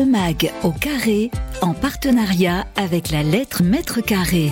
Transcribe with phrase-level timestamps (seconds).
[0.00, 1.30] Le MAG au carré,
[1.60, 4.50] en partenariat avec la lettre Mètre Carré.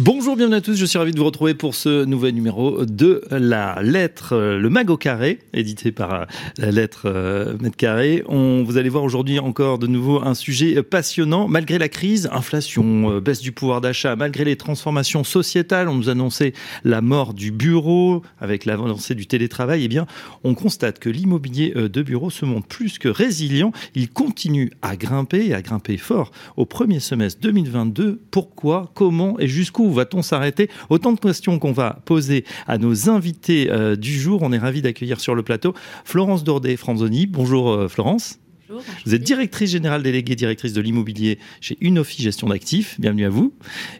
[0.00, 0.76] Bonjour, bienvenue à tous.
[0.76, 4.70] Je suis ravi de vous retrouver pour ce nouvel numéro de la lettre, euh, le
[4.70, 6.24] mag au carré, édité par euh,
[6.56, 8.22] la lettre euh, mètre carré.
[8.28, 11.48] On, vous allez voir aujourd'hui encore de nouveau un sujet passionnant.
[11.48, 16.52] Malgré la crise, inflation, baisse du pouvoir d'achat, malgré les transformations sociétales, on nous annonçait
[16.84, 19.82] la mort du bureau avec l'avancée du télétravail.
[19.82, 20.06] Eh bien,
[20.44, 23.72] on constate que l'immobilier de bureau se montre plus que résilient.
[23.96, 28.20] Il continue à grimper et à grimper fort au premier semestre 2022.
[28.30, 29.36] Pourquoi, comment?
[29.40, 30.68] Et jusqu'où va-t-on s'arrêter?
[30.90, 34.42] Autant de questions qu'on va poser à nos invités euh, du jour.
[34.42, 35.74] On est ravi d'accueillir sur le plateau
[36.04, 37.26] Florence Dordet-Franzoni.
[37.26, 38.38] Bonjour euh, Florence.
[38.68, 43.00] Bonjour, vous êtes directrice générale déléguée, directrice de l'immobilier chez Unofi Gestion d'Actifs.
[43.00, 43.54] Bienvenue à vous.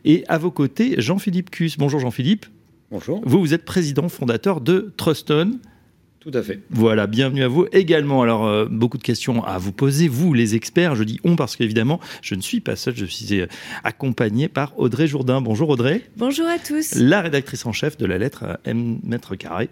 [0.04, 1.72] Et à vos côtés, Jean-Philippe Cus.
[1.78, 2.46] Bonjour Jean-Philippe.
[2.90, 3.22] Bonjour.
[3.24, 5.58] Vous, vous êtes président fondateur de Truston.
[6.20, 6.60] Tout à fait.
[6.70, 8.22] Voilà, bienvenue à vous également.
[8.22, 10.96] Alors, euh, beaucoup de questions à vous poser, vous les experts.
[10.96, 13.46] Je dis on parce qu'évidemment, je ne suis pas seul, je suis euh,
[13.84, 15.40] accompagné par Audrey Jourdain.
[15.40, 16.02] Bonjour Audrey.
[16.16, 16.96] Bonjour à tous.
[16.96, 19.68] La rédactrice en chef de la lettre M mètre carré.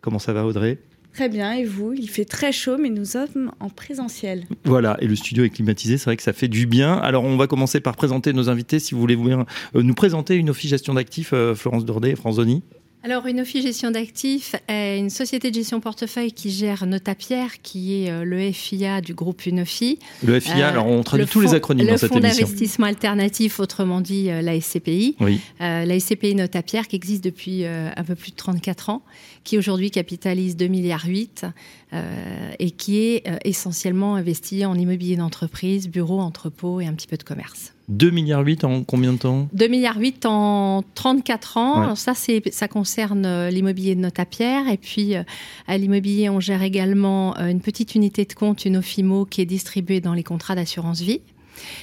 [0.00, 0.78] Comment ça va Audrey?
[1.12, 1.92] Très bien, et vous?
[1.92, 4.46] Il fait très chaud, mais nous sommes en présentiel.
[4.64, 6.94] Voilà, et le studio est climatisé, c'est vrai que ça fait du bien.
[6.94, 8.78] Alors, on va commencer par présenter nos invités.
[8.78, 12.62] Si vous voulez vous, euh, nous présenter une office gestion d'actifs, Florence Dordet et Franzoni.
[13.02, 18.10] Alors, Unofi Gestion d'actifs est une société de gestion portefeuille qui gère Notapierre, qui est
[18.10, 19.98] euh, le FIA du groupe Unofi.
[20.22, 22.28] Le FIA, alors on traduit tous les acronymes dans cette émission.
[22.28, 25.16] Le Fonds d'investissement alternatif, autrement dit euh, la SCPI.
[25.18, 25.40] Oui.
[25.62, 29.02] Euh, la SCPI Notapierre, qui existe depuis un peu plus de 34 ans,
[29.44, 31.46] qui aujourd'hui capitalise 2 milliards 8
[31.92, 37.22] et qui est essentiellement investi en immobilier d'entreprise, bureaux, entrepôts et un petit peu de
[37.22, 37.72] commerce.
[37.90, 39.48] 2 milliards 8 en combien de temps?
[39.52, 41.94] 2 milliards 8 en 34 ans.
[41.96, 44.68] Ça, c'est, ça concerne euh, l'immobilier de Notapierre.
[44.68, 45.22] Et puis, euh,
[45.66, 49.46] à l'immobilier, on gère également euh, une petite unité de compte, une OFIMO, qui est
[49.46, 51.20] distribuée dans les contrats d'assurance vie.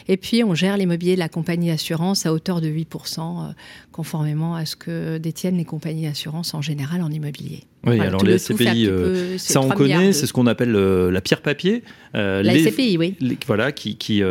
[0.08, 3.54] Et puis, on gère l'immobilier de la compagnie d'assurance à hauteur de 8%,
[3.92, 7.64] conformément à ce que détiennent les compagnies d'assurance en général en immobilier.
[7.86, 11.42] Oui, alors les SCPI, euh, ça on connaît, c'est ce qu'on appelle euh, la pierre
[11.42, 11.83] papier.
[12.16, 13.16] Euh, la SCPI, oui.
[13.45, 14.21] voilà, qui, qui,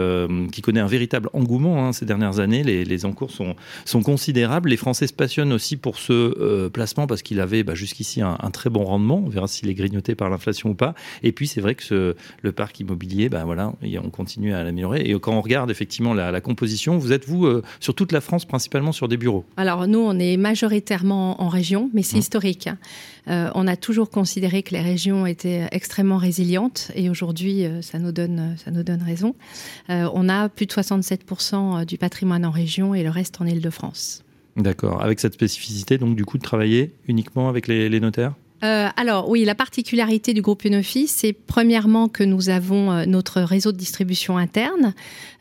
[0.52, 2.64] qui, connaît un véritable engouement hein, ces dernières années.
[2.64, 3.54] Les, les, encours sont,
[3.84, 4.68] sont considérables.
[4.68, 8.68] Les Français se passionnent aussi pour ce placement parce qu'il avait bah, jusqu'ici un, très
[8.68, 9.22] bon rendement.
[9.24, 10.94] On verra s'il est grignoté par l'inflation ou pas.
[11.22, 15.02] Et puis c'est vrai que ce, le parc immobilier, bah, voilà, on continue à l'améliorer.
[15.02, 17.46] Et quand on regarde effectivement la, la composition, vous êtes vous
[17.80, 21.90] sur toute la France, principalement sur des bureaux Alors nous, on est majoritairement en région,
[21.92, 22.20] mais c'est mmh.
[22.20, 22.66] historique.
[22.66, 22.78] Hein.
[23.28, 27.98] Euh, on a toujours considéré que les régions étaient extrêmement résilientes et aujourd'hui, euh, ça,
[27.98, 29.34] nous donne, ça nous donne raison.
[29.90, 34.22] Euh, on a plus de 67% du patrimoine en région et le reste en Ile-de-France.
[34.56, 35.02] D'accord.
[35.02, 38.34] Avec cette spécificité, donc, du coup, de travailler uniquement avec les notaires?
[38.64, 43.42] Euh, alors oui, la particularité du groupe Unofi, c'est premièrement que nous avons euh, notre
[43.42, 44.94] réseau de distribution interne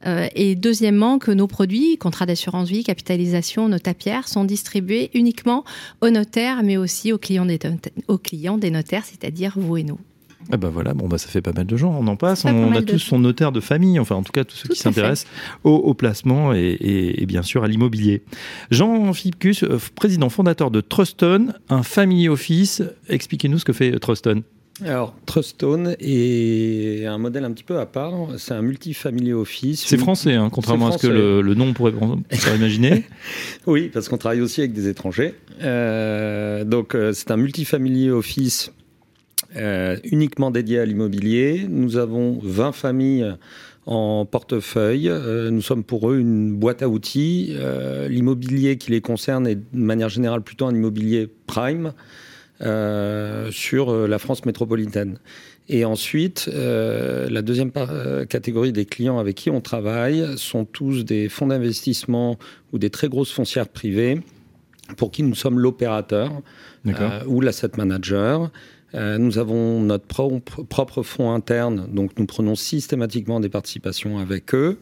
[0.06, 5.64] euh, et deuxièmement que nos produits, contrats d'assurance vie, capitalisation, notapierre, sont distribués uniquement
[6.02, 7.60] aux notaires mais aussi aux clients des,
[8.10, 10.00] aux clients des notaires, c'est-à-dire vous et nous.
[10.52, 12.72] Ah bah voilà, bon bah ça fait pas mal de gens, on en passe, on,
[12.74, 15.32] a tous son notaire de famille, enfin en tout cas tous ceux qui s'intéressent
[15.64, 18.22] au, placement et, bien sûr à l'immobilier.
[18.70, 24.44] Jean-Philippe Cus, euh, président fondateur de Trustone, un family office, expliquez-nous ce que fait Trustone.
[24.84, 28.14] Alors, Trustone est un modèle un petit peu à part.
[28.38, 29.86] C'est un multifamily office.
[29.86, 33.06] C'est français, hein, contrairement à ce que le, nom pourrait, pourrait imaginer.
[33.68, 35.34] oui, parce qu'on travaille aussi avec des étrangers.
[35.64, 38.74] Euh, donc, euh, c'est un multifamily office
[39.58, 41.66] euh, uniquement dédié à l'immobilier.
[41.70, 43.36] Nous avons 20 familles
[43.86, 45.08] en portefeuille.
[45.10, 47.54] Euh, nous sommes pour eux une boîte à outils.
[47.54, 51.94] Euh, l'immobilier qui les concerne est de manière générale plutôt un immobilier prime
[53.52, 55.20] sur la France métropolitaine.
[55.68, 57.72] Et ensuite, la deuxième
[58.30, 62.38] catégorie des clients avec qui on travaille sont tous des fonds d'investissement
[62.72, 64.22] ou des très grosses foncières privées
[64.96, 66.32] pour qui nous sommes l'opérateur
[67.28, 68.52] ou l'asset manager.
[68.96, 74.80] Euh, nous avons notre propre fonds interne, donc nous prenons systématiquement des participations avec eux.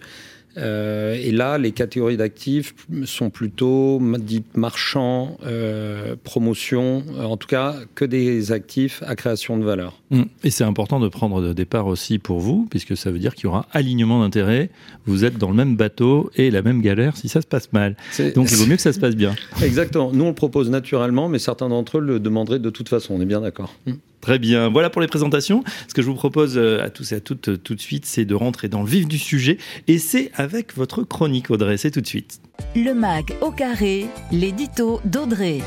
[0.58, 7.48] Euh, et là, les catégories d'actifs sont plutôt dites marchands, euh, promotion, euh, en tout
[7.48, 10.00] cas que des actifs à création de valeur.
[10.12, 10.24] Mmh.
[10.44, 13.46] Et c'est important de prendre de départ aussi pour vous, puisque ça veut dire qu'il
[13.46, 14.70] y aura alignement d'intérêts.
[15.06, 17.96] Vous êtes dans le même bateau et la même galère si ça se passe mal.
[18.36, 19.36] Donc il vaut mieux que ça se passe bien.
[19.64, 20.12] Exactement.
[20.14, 23.16] Nous, on le propose naturellement, mais certains d'entre eux le demanderaient de toute façon.
[23.16, 23.74] On est bien d'accord.
[23.86, 23.94] Mmh.
[24.24, 24.70] Très bien.
[24.70, 25.66] Voilà pour les présentations.
[25.90, 28.06] Ce que je vous propose euh, à tous et à toutes euh, tout de suite,
[28.06, 29.58] c'est de rentrer dans le vif du sujet.
[29.90, 31.76] Et c'est avec votre chronique, Audrey.
[31.76, 32.40] C'est tout de suite.
[32.74, 35.60] Le MAG au carré, l'édito d'Audrey.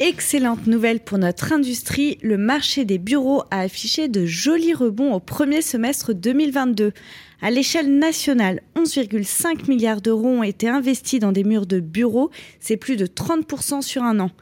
[0.00, 5.20] Excellente nouvelle pour notre industrie, le marché des bureaux a affiché de jolis rebonds au
[5.20, 6.92] premier semestre 2022.
[7.40, 12.76] À l'échelle nationale, 11,5 milliards d'euros ont été investis dans des murs de bureaux, c'est
[12.76, 14.32] plus de 30% sur un an.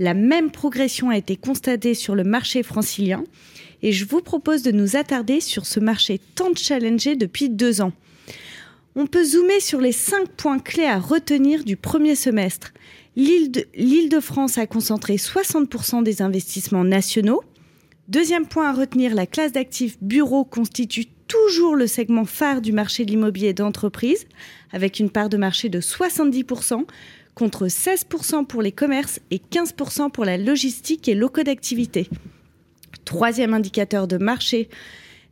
[0.00, 3.22] La même progression a été constatée sur le marché francilien
[3.82, 7.92] et je vous propose de nous attarder sur ce marché tant challengé depuis deux ans.
[8.96, 12.72] On peut zoomer sur les cinq points clés à retenir du premier semestre.
[13.14, 17.42] L'Île-de-France a concentré 60% des investissements nationaux.
[18.08, 23.04] Deuxième point à retenir, la classe d'actifs bureaux constitue toujours le segment phare du marché
[23.04, 24.26] de l'immobilier d'entreprise,
[24.72, 26.86] avec une part de marché de 70%,
[27.34, 32.08] contre 16% pour les commerces et 15% pour la logistique et locaux d'activité.
[33.04, 34.68] Troisième indicateur de marché,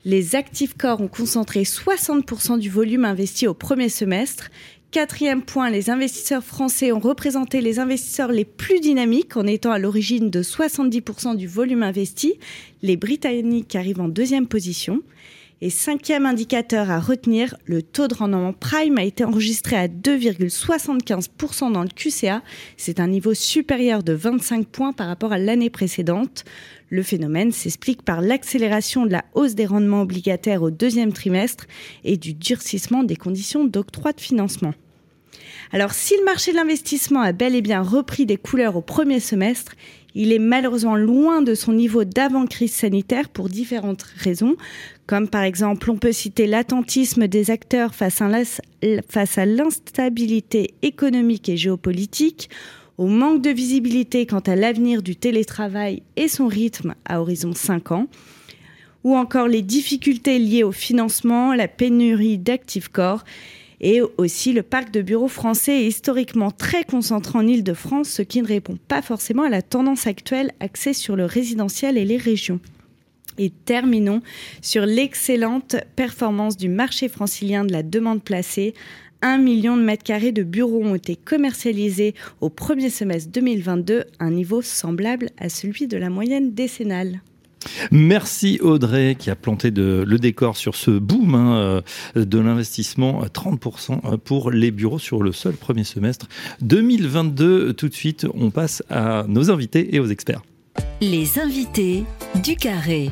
[0.05, 4.51] les actifs corps ont concentré 60% du volume investi au premier semestre.
[4.91, 9.79] Quatrième point, les investisseurs français ont représenté les investisseurs les plus dynamiques en étant à
[9.79, 12.39] l'origine de 70% du volume investi.
[12.83, 15.03] Les Britanniques arrivent en deuxième position.
[15.61, 21.73] Et cinquième indicateur à retenir, le taux de rendement prime a été enregistré à 2,75%
[21.73, 22.43] dans le QCA.
[22.77, 26.45] C'est un niveau supérieur de 25 points par rapport à l'année précédente.
[26.91, 31.67] Le phénomène s'explique par l'accélération de la hausse des rendements obligataires au deuxième trimestre
[32.05, 34.75] et du durcissement des conditions d'octroi de financement.
[35.73, 39.21] Alors si le marché de l'investissement a bel et bien repris des couleurs au premier
[39.21, 39.73] semestre,
[40.19, 44.57] il est malheureusement loin de son niveau d'avant-crise sanitaire pour différentes raisons,
[45.07, 52.51] comme par exemple on peut citer l'attentisme des acteurs face à l'instabilité économique et géopolitique,
[52.99, 57.93] au manque de visibilité quant à l'avenir du télétravail et son rythme à horizon 5
[57.93, 58.09] ans,
[59.05, 63.23] ou encore les difficultés liées au financement, la pénurie d'actifs corps
[63.81, 68.43] et aussi le parc de bureaux français est historiquement très concentré en Ile-de-France, ce qui
[68.43, 72.61] ne répond pas forcément à la tendance actuelle axée sur le résidentiel et les régions.
[73.39, 74.21] Et terminons
[74.63, 78.75] sur l'excellente performance du marché francilien de la demande placée
[79.23, 84.31] 1 million de mètres carrés de bureaux ont été commercialisés au premier semestre 2022, un
[84.31, 87.21] niveau semblable à celui de la moyenne décennale.
[87.91, 91.83] Merci Audrey qui a planté le décor sur ce boom hein,
[92.17, 96.27] euh, de l'investissement 30% euh, pour les bureaux sur le seul premier semestre
[96.63, 97.73] 2022.
[97.75, 100.43] Tout de suite, on passe à nos invités et aux experts.
[101.01, 102.05] Les invités
[102.43, 103.11] du carré.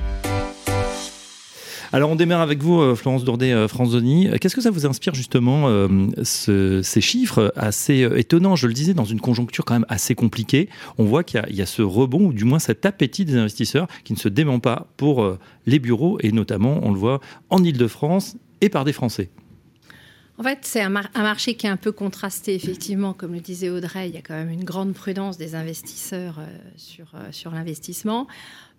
[1.96, 4.28] Alors on démarre avec vous, euh, Florence Dordet, euh, Franzoni.
[4.38, 5.88] Qu'est-ce que ça vous inspire justement euh,
[6.22, 8.54] ces chiffres assez étonnants?
[8.54, 11.64] Je le disais, dans une conjoncture quand même assez compliquée, on voit qu'il y, a
[11.64, 15.38] ce rebond, ou du moins cet appétit des investisseurs qui ne se dément pas pour
[15.64, 19.30] les bureaux, et notamment, on le voit, en Ile-de-France et par des Français.
[20.36, 23.14] En fait, c'est un, marché qui est un peu contrasté, effectivement.
[23.14, 26.40] Comme le disait Audrey, il y a quand même une grande prudence des investisseurs
[26.76, 28.26] sur, sur l'investissement.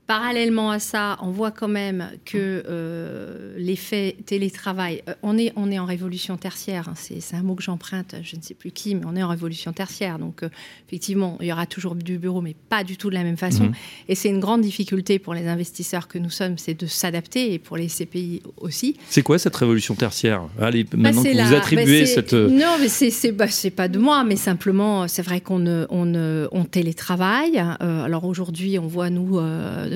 [0.07, 5.69] Parallèlement à ça, on voit quand même que euh, l'effet télétravail, euh, on, est, on
[5.69, 8.95] est en révolution tertiaire, hein, c'est un mot que j'emprunte, je ne sais plus qui,
[8.95, 10.17] mais on est en révolution tertiaire.
[10.17, 10.49] Donc euh,
[10.87, 13.65] effectivement, il y aura toujours du bureau, mais pas du tout de la même façon.
[13.65, 13.73] Mhm.
[14.07, 17.59] Et c'est une grande difficulté pour les investisseurs que nous sommes, c'est de s'adapter, et
[17.59, 18.95] pour les CPI aussi.
[19.09, 20.43] C'est quoi cette révolution tertiaire?
[20.57, 22.33] Allez, bah, maintenant que vous attribuez bah, cette...
[22.33, 27.57] Non, mais c'est bah, pas de moi, mais simplement, c'est vrai qu'on on, on télétravaille.
[27.81, 29.37] alors aujourd'hui, on voit, nous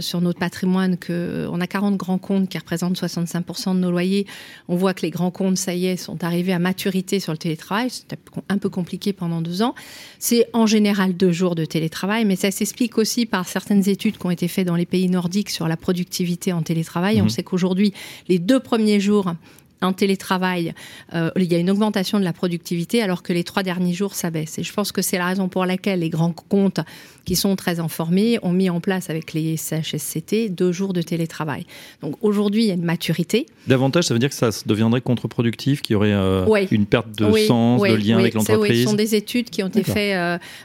[0.02, 4.28] sur notre patrimoine qu'on a 40 grands comptes qui représentent 65% de nos loyers.
[4.68, 7.38] On voit que les grands comptes, ça y est, sont arrivés à maturité sur le
[7.38, 7.90] télétravail.
[7.90, 8.18] C'était
[8.50, 9.76] un peu compliqué pendant deux ans.
[10.20, 14.26] C'est en général deux jours de télétravail, mais ça s'explique aussi par certaines études qui
[14.26, 17.22] ont été faites dans les pays nordiques sur la productivité en télétravail.
[17.22, 17.30] On mhm.
[17.30, 17.94] sait qu'aujourd'hui,
[18.28, 19.34] les deux premiers jours
[19.82, 20.74] en télétravail,
[21.14, 24.14] euh, il y a une augmentation de la productivité alors que les trois derniers jours,
[24.14, 24.60] ça baisse.
[24.60, 26.80] Et je pense que c'est la raison pour laquelle les grands comptes
[27.26, 31.66] qui sont très informés ont mis en place avec les CHSCT deux jours de télétravail.
[32.02, 33.46] Donc aujourd'hui, il y a une maturité.
[33.68, 37.32] Davantage, ça veut dire que ça deviendrait contre-productif, qu'il y aurait euh, une perte de
[37.46, 40.16] sens, de lien avec l'entreprise Ce sont des études qui ont été faites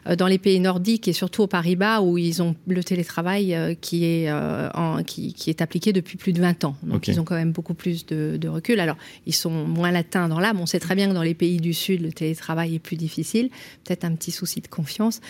[0.06, 4.04] euh, dans les pays nordiques et surtout au Pays-Bas où ils ont le télétravail qui,
[4.04, 6.76] est, en, qui, est appliqué depuis plus de 20 ans.
[6.82, 8.80] Donc ils ont quand même beaucoup plus de, de recul.
[8.80, 8.96] Alors
[9.26, 10.60] ils sont moins latins dans l'âme.
[10.60, 13.50] On sait très bien que dans les pays du Sud, le télétravail est plus difficile.
[13.84, 15.20] Peut-être un petit souci de confiance.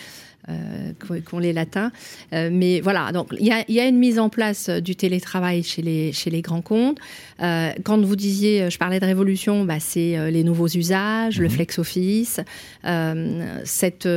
[0.49, 0.93] Euh,
[1.25, 1.91] qu'ont les latins.
[2.31, 6.13] Euh, mais voilà, donc il y a, une mise en place du télétravail chez les,
[6.13, 6.99] chez les grands comptes.
[7.41, 11.53] Euh, quand vous disiez, je parlais de révolution, bah, c'est les nouveaux usages, le mhm.
[11.53, 12.39] flex office,
[13.65, 14.07] cette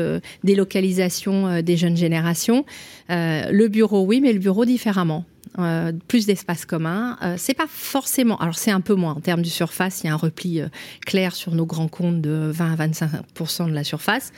[0.44, 2.64] délocalisation des jeunes générations.
[3.08, 5.24] le bureau, oui, mais le bureau différemment.
[5.58, 7.18] Euh, plus d'espace commun.
[7.22, 10.10] Euh, c'est pas forcément, alors c'est un peu moins en termes de surface, il y
[10.10, 10.68] a un repli euh,
[11.04, 14.32] clair sur nos grands comptes de 20 à 25% de la surface.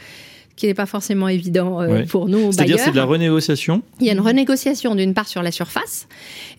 [0.57, 2.52] qui n'est pas forcément évident euh, pour nous.
[2.52, 3.83] C'est-à-dire c'est de la renégociation?
[4.00, 6.09] Il y a une renégociation d'une part sur la surface,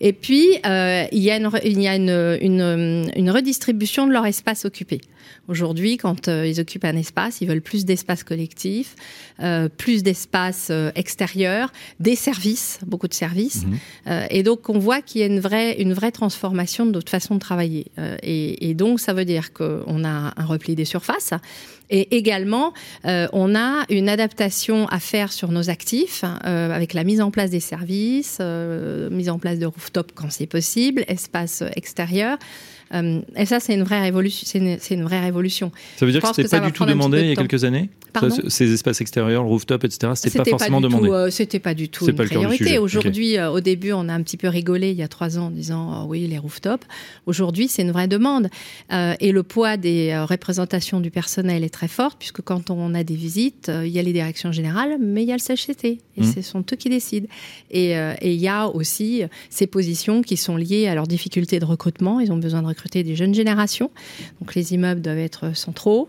[0.00, 4.12] et puis euh, il y a, une, il y a une, une, une, redistribution de
[4.12, 5.00] leur espace occupé.
[5.48, 8.96] Aujourd'hui, quand euh, ils occupent un espace, ils veulent plus d'espace collectif,
[9.40, 13.64] euh, plus d'espace euh, extérieur, des services, beaucoup de services.
[13.64, 14.26] Mhm.
[14.30, 17.34] et donc, on voit qu'il y a une vraie, une vraie transformation de notre façon
[17.34, 17.86] de travailler.
[18.22, 21.32] Et, et, donc, ça veut dire qu'on a un repli des surfaces.
[21.90, 22.72] Et également,
[23.04, 27.60] on a une adaptation à faire sur nos actifs avec la mise en place des
[27.60, 28.40] services,
[29.10, 32.38] mise en place de rooftop quand c'est possible, espace extérieur.
[32.94, 34.46] Euh, et ça, c'est une vraie révolution.
[34.46, 35.72] C'est une, vraie révolution.
[35.96, 37.90] Ça veut dire que c'était pas du tout demandé il y a quelques années?
[38.46, 40.12] ces espaces extérieurs, le rooftop, etc.
[40.14, 41.08] C'était pas forcément demandé.
[41.08, 42.78] Euh, c'était pas du tout une priorité.
[42.78, 45.46] Aujourd'hui, euh, au début, on a un petit peu rigolé il y a trois ans
[45.46, 46.86] en disant oh oui les rooftops.
[47.26, 48.48] Aujourd'hui, c'est une vraie demande
[48.92, 53.16] et le poids des représentations du personnel est très fort puisque quand on a des
[53.16, 56.24] visites, il y a les directions générales, mais il y a le CHCT et mmh.
[56.24, 57.26] ce sont eux qui décident.
[57.72, 62.20] Et il y a aussi ces positions qui sont liées à leurs difficultés de recrutement.
[62.20, 63.90] Ils ont besoin de recruter des jeunes générations.
[64.40, 66.08] Donc les immeubles doivent être centraux.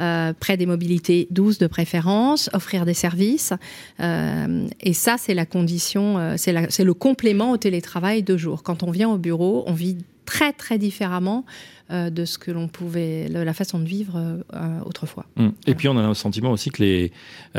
[0.00, 3.52] Euh, près des mobilités douces de préférence, offrir des services.
[4.00, 8.62] Euh, et ça, c'est la condition, euh, c'est le complément au télétravail de jour.
[8.62, 11.44] Quand on vient au bureau, on vit très très différemment
[11.90, 14.42] de ce que l'on pouvait, la façon de vivre
[14.86, 15.26] autrefois.
[15.36, 15.48] Mmh.
[15.66, 17.12] Et puis on a un sentiment aussi que les,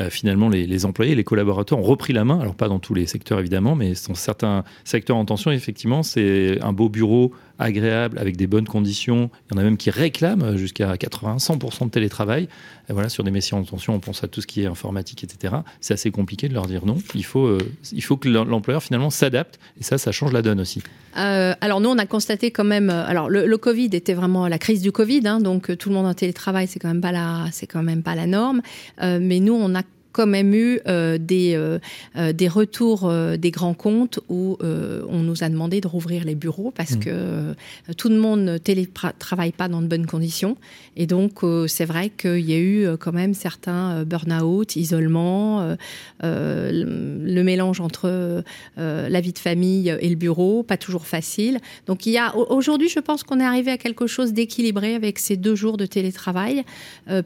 [0.09, 3.39] finalement les, employés, les collaborateurs ont repris la main, alors pas dans tous les secteurs
[3.39, 8.47] évidemment, mais dans certains secteurs en tension, effectivement, c'est un beau bureau agréable, avec des
[8.47, 9.29] bonnes conditions.
[9.49, 12.47] Il y en a même qui réclament jusqu'à 80-100% de télétravail.
[12.89, 15.55] Voilà, sur des métiers en tension, on pense à tout ce qui est informatique, etc.
[15.79, 16.97] C'est assez compliqué de leur dire non.
[17.15, 17.57] Il faut,
[17.93, 19.59] il faut que l'employeur finalement s'adapte.
[19.79, 20.81] Et ça, ça change la donne aussi.
[21.13, 22.89] alors nous, on a constaté quand même.
[22.89, 26.05] Alors le, Covid était vraiment la crise du Covid, hein, donc euh, tout le monde
[26.05, 28.61] en télétravail, c'est quand même pas la, quand même pas la norme.
[29.01, 29.83] Euh, mais nous, on a
[30.13, 31.79] quand même eu euh, des, euh,
[32.15, 36.71] euh, des retours des grands comptes où on nous a demandé de rouvrir les bureaux
[36.75, 36.99] parce mmh.
[36.99, 37.55] que
[37.97, 40.55] tout le monde ne télétravaille pas dans de bonnes conditions.
[40.95, 45.75] Et donc, c'est vrai qu'il y a eu quand même certains burn-out, isolement,
[46.21, 48.43] le mélange entre
[48.77, 51.59] la vie de famille et le bureau, pas toujours facile.
[51.87, 55.17] Donc, il y a aujourd'hui, je pense qu'on est arrivé à quelque chose d'équilibré avec
[55.17, 56.63] ces deux jours de télétravail.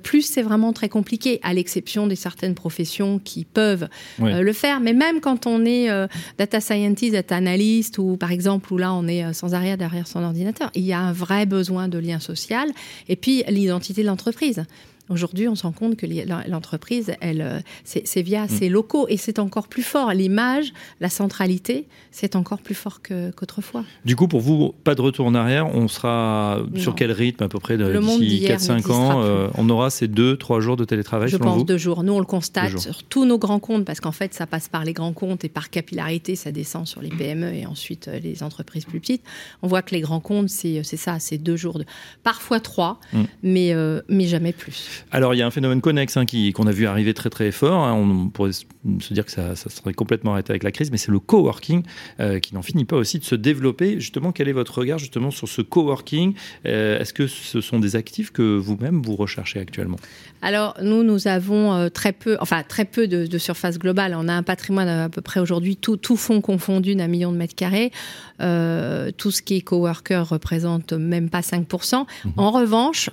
[0.04, 2.77] plus c'est vraiment très compliqué, à l'exception des certaines professions
[3.24, 3.88] qui peuvent
[4.22, 4.80] euh, le faire.
[4.80, 6.08] Mais même quand on est euh,
[6.38, 10.08] data scientist, data analyst, ou par exemple, où là on est euh, sans arrière derrière
[10.08, 12.70] son ordinateur, il y a un vrai besoin de lien social.
[13.08, 14.66] Et puis l'identité de l'entreprise.
[15.10, 16.06] Aujourd'hui, on se rend compte que
[16.50, 18.50] l'entreprise, elle, euh, c'est via mm.
[18.50, 20.12] ses locaux et c'est encore plus fort.
[20.12, 23.84] L'image, la centralité, c'est encore plus fort qu'autrefois.
[24.04, 25.74] du coup, pour vous, pas de retour en arrière.
[25.74, 30.08] On sera sur quel rythme à peu près d'ici 4-5 ans euh, On aura ces
[30.08, 32.04] 2-3 jours de télétravail Je pense 2 jours.
[32.04, 34.84] Nous, on le constate sur tous nos grands comptes parce qu'en fait, ça passe par
[34.84, 38.44] les grands comptes et par capillarité, ça descend sur les PME et ensuite euh, les
[38.44, 39.24] entreprises plus petites.
[39.62, 41.86] On voit que les grands comptes, c'est ça, c'est 2 jours, de...
[42.24, 43.24] parfois 3, mm.
[43.44, 43.74] mais,
[44.10, 44.97] mais jamais plus.
[45.12, 47.86] Alors il y a un phénomène connexe hein, qu'on a vu arriver très très fort.
[47.86, 47.94] Hein.
[47.94, 51.20] On pourrait se dire que ça, serait complètement arrêté avec la crise, mais c'est le
[51.20, 51.84] coworking
[52.20, 54.00] euh, qui n'en finit pas aussi de se développer.
[54.00, 56.34] Justement, quel est votre regard justement sur ce coworking
[56.66, 59.98] euh, Est-ce que ce sont des actifs que vous-même vous recherchez actuellement?
[60.42, 64.16] Alors nous, nous avons euh, très peu, enfin très peu de, surface globale.
[64.18, 67.38] On a un patrimoine à, peu près aujourd'hui tout, tout fonds confondu d'un million de
[67.38, 67.92] mètres carrés.
[68.40, 72.06] tout ce qui est coworker représente même pas 5%.
[72.26, 72.30] Mmh.
[72.38, 73.10] En revanche,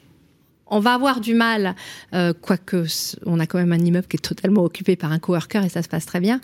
[0.75, 1.77] on va avoir du mal,
[2.15, 2.85] euh, quoique
[3.27, 5.83] on a quand même un immeuble qui est totalement occupé par un coworker et ça
[5.83, 6.41] se passe très bien,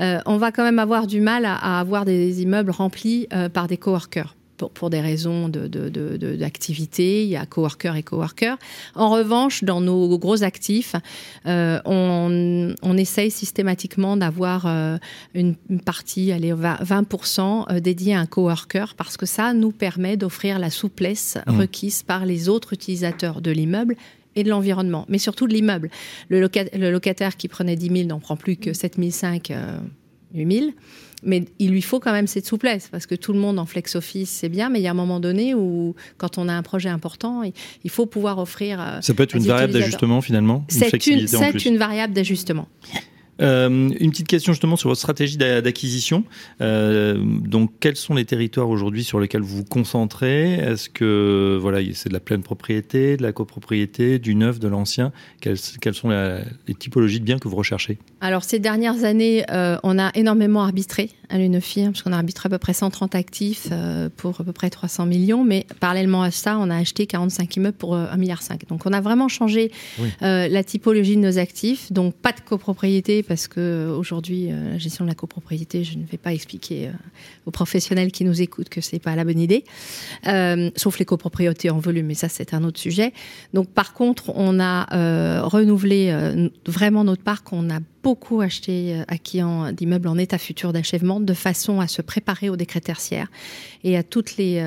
[0.00, 3.68] euh, on va quand même avoir du mal à, avoir des immeubles remplis euh, par
[3.68, 7.20] des coworkers pour, des raisons d'activité.
[7.20, 8.56] De, il y a coworker et coworker.
[8.94, 10.94] En revanche, dans nos gros actifs,
[11.46, 14.98] euh, on, on, essaye systématiquement d'avoir euh,
[15.34, 20.58] une, partie, allez, 20% euh, dédiée à un coworker parce que ça nous permet d'offrir
[20.58, 21.58] la souplesse mmh.
[21.58, 23.96] requise par les autres utilisateurs de l'immeuble
[24.36, 25.90] et de l'environnement, mais surtout de l'immeuble.
[26.28, 29.38] Le, le, locataire qui prenait 10 000 n'en prend plus que 7 500,
[30.34, 30.70] 8 000.
[31.26, 33.96] Mais il lui faut quand même cette souplesse, parce que tout le monde en flex
[33.96, 36.62] office, c'est bien, mais il y a un moment donné où, quand on a un
[36.62, 37.42] projet important,
[37.82, 38.98] il faut pouvoir offrir.
[39.00, 41.26] Ça peut être une variable d'ajustement finalement C'est une,
[41.64, 42.68] une variable d'ajustement.
[43.40, 46.24] Euh, une petite question justement sur votre stratégie d'acquisition.
[46.60, 50.54] Euh, donc, quels sont les territoires aujourd'hui sur lesquels vous vous concentrez?
[50.54, 55.12] Est-ce que voilà, c'est de la pleine propriété, de la copropriété, du neuf, de l'ancien?
[55.40, 57.98] Quelles, sont les typologies de biens que vous recherchez?
[58.20, 62.16] Alors, ces dernières années, euh, on a énormément arbitré à l'UNEFI, hein, parce qu'on a
[62.16, 63.68] arbitré à peu près 130 actifs
[64.16, 65.44] pour à peu près 300 millions.
[65.44, 68.40] Mais parallèlement à ça, on a acheté 45 immeubles pour 1,5 milliard.
[68.68, 69.70] Donc, on a vraiment changé
[70.20, 71.92] la typologie de nos actifs.
[71.92, 75.98] Donc, pas de copropriété parce que euh, aujourd'hui, euh, la gestion de la copropriété, je
[75.98, 76.92] ne vais pas expliquer euh,
[77.46, 79.64] aux professionnels qui nous écoutent que c'est pas la bonne idée,
[80.76, 83.12] sauf les copropriétés en volume, mais ça c'est un autre sujet.
[83.52, 89.40] Donc par contre, on a renouvelé vraiment notre parc, on a beaucoup acheté acquis
[89.72, 93.28] d'immeubles en état futur d'achèvement de façon à se préparer au décret tertiaire
[93.82, 94.62] et à toutes les,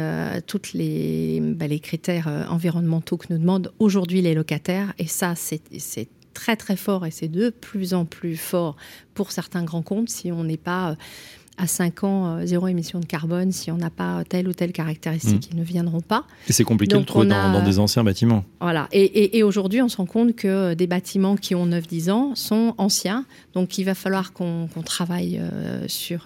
[0.48, 4.94] toutes les, bah, les critères environnementaux que nous demandent aujourd'hui les locataires.
[4.98, 5.62] Et ça, c'est
[6.38, 8.76] très très fort et c'est de plus en plus fort
[9.16, 10.96] pour certains grands comptes si on n'est pas euh,
[11.58, 14.72] à 5 ans, euh, zéro émission de carbone, si on n'a pas telle ou telle
[14.72, 15.54] caractéristique, mmh.
[15.54, 16.26] ils ne viendront pas.
[16.48, 18.44] Et c'est compliqué de trouver dans, des anciens bâtiments.
[18.62, 18.88] Voilà.
[18.92, 23.26] Et, aujourd'hui, on se rend compte que des bâtiments qui ont 9-10 ans sont anciens.
[23.54, 26.26] Donc, il va falloir qu'on travaille euh, sur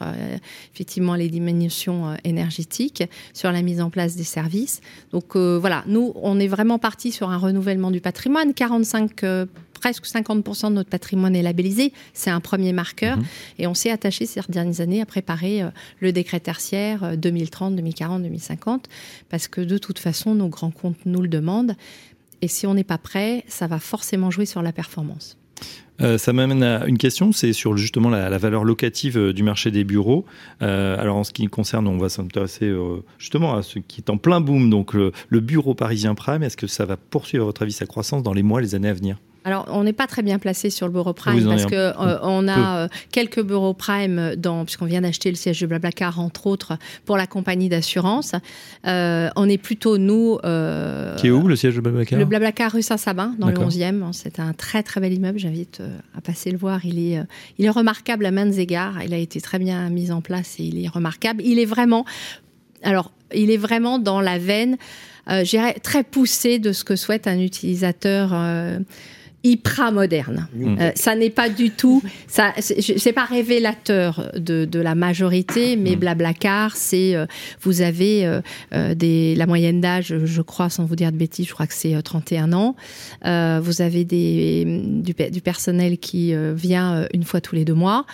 [0.74, 4.82] effectivement les diminutions énergétiques, sur la mise en place des services.
[5.12, 8.54] Donc, voilà, nous, on est vraiment parti sur un renouvellement du patrimoine.
[8.54, 9.48] 45
[9.82, 11.92] presque 50% de notre patrimoine est labellisé.
[12.14, 13.18] C'est un premier marqueur.
[13.18, 13.24] Mhm.
[13.60, 15.70] Et on s'est attaché ces dernières années à préparer euh,
[16.00, 18.88] le décret tertiaire 2030, 2040, 2050,
[19.30, 21.76] parce que de toute façon, nos grands comptes nous le demandent.
[22.44, 25.38] Et si on n'est pas prêt, ça va forcément jouer sur la performance.
[26.02, 29.70] Euh, ça m'amène à une question, c'est sur justement la, valeur locative euh, du marché
[29.70, 30.26] des bureaux.
[30.60, 32.72] alors en ce qui concerne, on va s'intéresser
[33.18, 36.44] justement à ce qui est en plein boom, donc le, le bureau parisien Prime.
[36.44, 38.90] Est-ce que ça va poursuivre à votre avis sa croissance dans les mois, les années
[38.90, 39.18] à venir?
[39.44, 42.48] Alors, on n'est pas très bien placé sur le bureau prime parce que euh, on
[42.48, 46.78] a euh, quelques bureaux prime dans, puisqu'on vient d'acheter le siège de Blablacar entre autres
[47.06, 48.34] pour la compagnie d'assurance.
[48.86, 50.38] Euh, on est plutôt nous.
[51.18, 54.14] Qui est où le siège de Blablacar Le Blablacar rue Saint-Sabin dans le 11e.
[54.14, 55.40] C'est un très très bel immeuble.
[55.40, 55.82] J'invite
[56.16, 56.86] à passer le voir.
[56.86, 57.20] Il est,
[57.58, 59.02] il est remarquable à maintes égards.
[59.04, 61.42] Il a été très bien mis en place et il est remarquable.
[61.44, 62.06] Il est vraiment,
[62.84, 64.78] alors, il est vraiment dans la veine.
[65.30, 65.44] Euh,
[65.84, 68.34] très poussée de ce que souhaite un utilisateur
[69.44, 70.48] hyper moderne.
[70.54, 70.78] Mmh.
[70.80, 75.96] Euh, ça n'est pas du tout, ça, c'est pas révélateur de, de, la majorité, mais
[75.96, 76.00] mmh.
[76.00, 77.26] Blablacar, c'est, euh,
[77.62, 81.54] vous avez euh, des, la moyenne d'âge, je crois, sans vous dire de bêtises, je
[81.54, 82.76] crois que c'est 31 ans.
[83.24, 88.06] vous avez des, du, du personnel qui vient une fois tous les deux mois.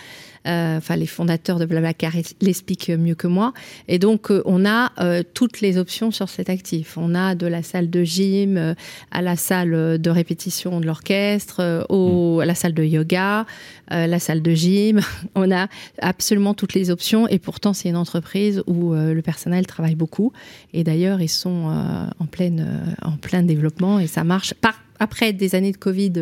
[0.46, 3.52] Euh, enfin les fondateurs de Blablacar l'expliquent mieux que moi.
[3.88, 6.96] Et donc euh, on a euh, toutes les options sur cet actif.
[6.96, 8.74] On a de la salle de gym
[9.10, 13.46] à la salle de répétition de l'orchestre, au, à la salle de yoga,
[13.90, 15.00] la salle de gym.
[15.34, 15.68] On a
[16.00, 17.28] absolument toutes les options.
[17.28, 20.32] Et pourtant c'est une entreprise où le personnel travaille beaucoup.
[20.72, 21.72] Et d'ailleurs ils sont
[22.18, 24.54] en pleine en plein développement et ça marche.
[24.54, 26.12] Par, après des années de Covid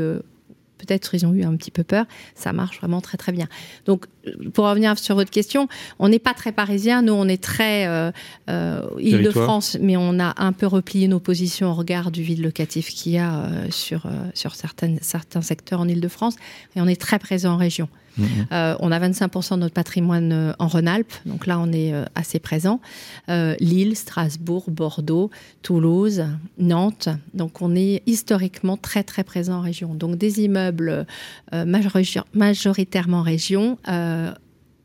[0.78, 2.06] peut-être ils ont eu un petit peu peur.
[2.34, 3.48] Ça marche vraiment très très bien.
[3.84, 4.06] Donc
[4.54, 7.02] pour revenir sur votre question, on n'est pas très parisien.
[7.02, 8.10] Nous, on est très euh,
[8.48, 12.88] euh Île-de-France, mais on a un peu replié nos positions au regard du vide locatif
[12.88, 16.36] qu'il y a euh, sur, sur certaines, certains secteurs en Île-de-France.
[16.74, 17.88] Et on est très présent en région.
[18.18, 18.46] Mhm.
[18.52, 22.04] Euh, on a 25% de notre patrimoine euh, en Rhône-Alpes, donc là on est euh,
[22.14, 22.80] assez présent.
[23.28, 25.30] Lille, Strasbourg, Bordeaux,
[25.62, 26.24] Toulouse,
[26.58, 27.08] Nantes.
[27.34, 29.94] Donc on est historiquement très très présent en région.
[29.94, 31.06] Donc des immeubles
[31.52, 33.78] majoritairement en région,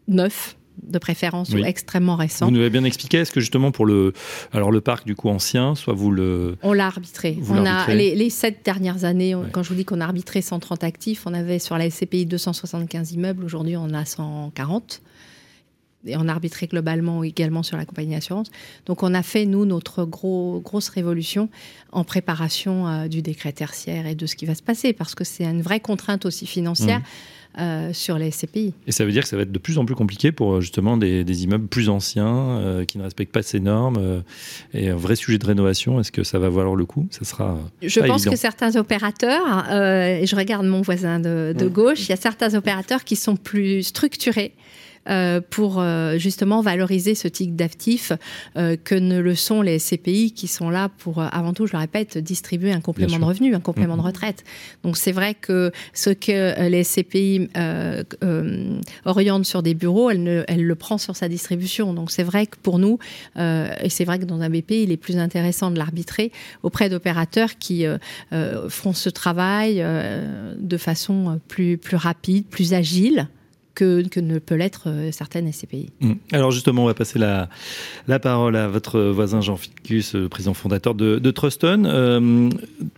[0.08, 2.46] neufs de préférence ou extrêmement récent.
[2.46, 4.14] Vous nous avez bien expliqué, est-ce que justement pour le,
[4.52, 6.58] alors le parc du coup ancien, soit vous le...
[6.64, 7.38] On l'a arbitré.
[7.50, 11.24] on a les, sept dernières années, quand je vous dis qu'on a arbitré 130 actifs,
[11.26, 15.02] on avait sur la SCPI 275 immeubles, aujourd'hui on a 140
[16.06, 18.48] et on a arbitré globalement également sur la compagnie d'assurance.
[18.86, 21.50] Donc on a fait, nous, notre gros, grosse révolution
[21.92, 25.24] en préparation euh, du décret tertiaire et de ce qui va se passer, parce que
[25.24, 27.00] c'est une vraie contrainte aussi financière.
[27.00, 27.04] Mmh.
[27.60, 28.74] Euh, sur les SCPI.
[28.88, 30.62] Et ça veut dire que ça va être de plus en plus compliqué pour euh,
[30.62, 34.24] justement des, immeubles plus anciens qui ne respectent pas ces normes
[34.74, 36.00] et un vrai sujet de rénovation.
[36.00, 37.08] Est-ce que ça va valoir le coup?
[37.12, 37.60] Ça sera.
[37.82, 42.14] Je pense que certains opérateurs, et je regarde mon voisin de, de gauche, il y
[42.14, 44.81] a certains opérateurs qui sont plus structurés euh,
[45.50, 48.12] pour euh, justement valoriser ce type d'actifs
[48.56, 51.80] euh, que ne le sont les SCPI qui sont là pour, avant tout, je le
[51.80, 54.08] répète, distribuer un complément de revenu, un complément de mhm.
[54.08, 54.44] retraite.
[54.84, 57.50] Donc c'est vrai que ce que les SCPI
[59.06, 61.94] orientent sur des bureaux, elle, ne, elle le prend sur sa distribution.
[61.94, 63.00] Donc c'est vrai que pour nous,
[63.38, 66.32] et c'est vrai que dans un BPI, il est plus intéressant de l'arbitrer
[66.64, 67.86] auprès d'opérateurs qui
[68.70, 69.84] font ce travail
[70.58, 73.28] de façon plus, plus rapide, plus agile
[73.76, 75.90] que, que ne peut l'être euh, certaines SCPI.
[76.00, 76.14] Mmh.
[76.32, 77.50] Alors justement, on va passer la,
[78.08, 81.84] la parole à votre voisin Jean Ficus, euh, président fondateur de, de Truston.
[81.86, 82.50] Euh,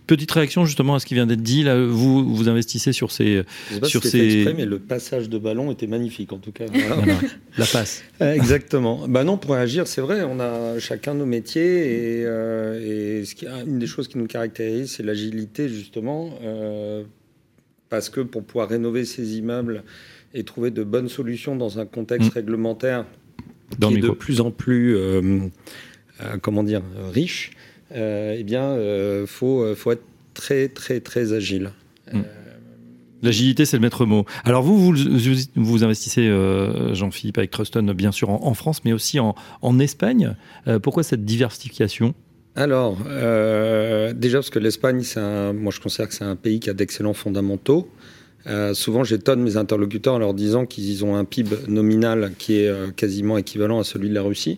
[0.06, 1.62] petite réaction justement à ce qui vient d'être dit.
[1.62, 3.42] Là, vous, vous investissez sur ces...
[3.68, 4.34] Je sais pas sur si ces...
[4.36, 6.66] exprès, mais le passage de ballon était magnifique en tout cas.
[7.58, 8.02] la passe.
[8.20, 9.06] Exactement.
[9.08, 13.34] Bah non, pour réagir, c'est vrai, on a chacun nos métiers et, euh, et ce
[13.34, 16.38] qui, une des choses qui nous caractérise, c'est l'agilité justement.
[16.42, 17.04] Euh,
[17.88, 19.84] parce que pour pouvoir rénover ces immeubles
[20.34, 22.34] et trouver de bonnes solutions dans un contexte mmh.
[22.34, 23.06] réglementaire
[23.80, 25.40] qui est de plus en plus, euh,
[26.20, 27.52] euh, comment dire, riche,
[27.94, 31.70] euh, eh bien, il faut, faut être très, très, très agile.
[32.12, 32.20] Mmh.
[33.22, 34.26] L'agilité, c'est le maître mot.
[34.44, 34.94] Alors vous, vous,
[35.54, 36.30] vous investissez,
[36.92, 40.34] Jean-Philippe, avec Truston, bien sûr, en, en, France, mais aussi en, en Espagne.
[40.82, 42.14] pourquoi cette diversification?
[42.56, 45.02] Alors, euh, déjà parce que l'Espagne,
[45.54, 47.90] moi je considère que c'est un pays qui a d'excellents fondamentaux.
[48.46, 52.68] Euh, souvent, j'étonne mes interlocuteurs en leur disant qu'ils ont un PIB nominal qui est
[52.68, 54.56] euh, quasiment équivalent à celui de la Russie.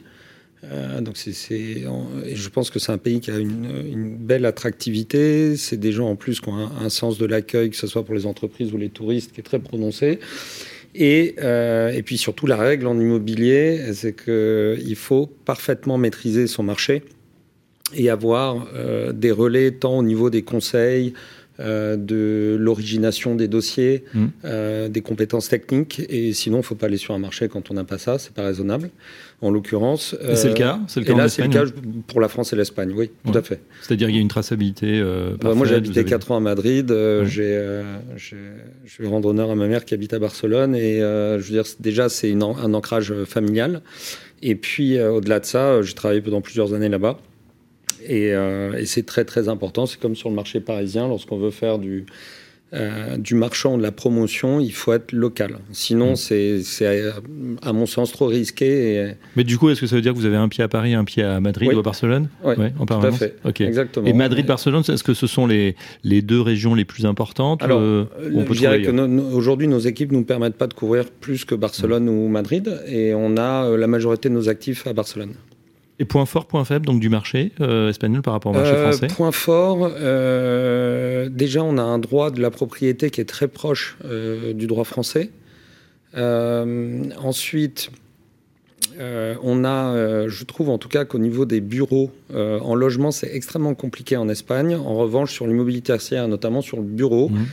[0.65, 5.57] Euh, donc, je pense que c'est un pays qui a une, belle attractivité.
[5.57, 8.15] C'est des gens en plus qui ont un, sens de l'accueil, que ce soit pour
[8.15, 10.19] les entreprises ou les touristes, qui est très prononcé.
[10.97, 11.37] Et,
[12.05, 17.03] puis surtout, la règle en immobilier, c'est qu'il faut parfaitement maîtriser son marché
[17.95, 18.67] et avoir
[19.13, 21.13] des relais tant au niveau des conseils,
[21.59, 24.27] euh, de l'origination des dossiers, mmh.
[24.45, 26.03] euh, des compétences techniques.
[26.11, 28.19] Et sinon, il ne faut pas aller sur un marché quand on n'a pas ça,
[28.19, 28.91] c'est pas raisonnable.
[29.41, 30.15] En l'occurrence.
[30.23, 31.65] Euh, c'est le cas C'est le cas, et là, c'est le cas
[32.07, 33.61] pour la France et l'Espagne, oui, tout à fait.
[33.83, 35.03] C'est-à-dire qu'il y a une traçabilité.
[35.03, 36.09] Ouais, moi, j'ai habité avez...
[36.09, 36.91] 4 ans à Madrid.
[36.91, 37.25] Ouais.
[37.27, 37.83] J'ai,
[38.17, 40.75] je vais rendre honneur à ma mère qui habite à Barcelone.
[40.75, 43.83] Et je veux dire, déjà, c'est un ancrage familial.
[44.43, 47.19] Et puis, au-delà de ça, j'ai travaillé pendant plusieurs années là-bas.
[48.05, 49.87] Et, euh, et c'est très très important.
[49.87, 52.07] C'est comme sur le marché parisien, lorsqu'on veut faire du,
[52.75, 55.59] euh, du marchand, de la promotion, il faut être local.
[55.71, 56.17] Sinon, mmh.
[56.65, 57.03] c'est
[57.63, 58.95] à mon sens trop risqué.
[58.95, 59.13] Et...
[59.37, 60.93] Mais du coup, est-ce que ça veut dire que vous avez un pied à Paris,
[60.95, 61.77] un pied à Madrid oui.
[61.77, 62.29] ou à Barcelone?
[62.43, 63.37] Oui, ouais, en tout à fait.
[63.45, 63.65] Okay.
[63.65, 64.07] Exactement.
[64.07, 68.05] Et Madrid-Barcelone, est-ce que ce sont les, les deux régions les plus importantes Alors, euh,
[68.35, 70.75] on peut je dirais que no, no, aujourd'hui, nos équipes ne nous permettent pas de
[70.75, 72.09] couvrir plus que Barcelone mmh.
[72.09, 75.35] ou Madrid, et on a euh, la majorité de nos actifs à Barcelone.
[75.99, 78.91] Et point fort, point faible donc du marché euh, espagnol par rapport au marché euh,
[78.91, 83.49] français Point fort, euh, déjà on a un droit de la propriété qui est très
[83.49, 83.97] proche
[84.55, 85.31] du droit français.
[86.15, 87.91] Ensuite,
[88.99, 93.75] on a, je trouve en tout cas qu'au niveau des bureaux en logement, c'est extrêmement
[93.75, 94.75] compliqué en Espagne.
[94.75, 97.47] En revanche, sur l'immobilier tertiaire, notamment sur le bureau, mmh.